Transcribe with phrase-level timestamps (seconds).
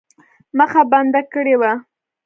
[0.57, 1.71] مخه بنده کړې وه.